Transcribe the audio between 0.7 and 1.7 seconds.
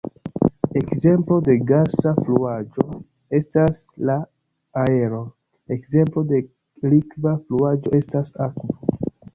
Ekzemplo de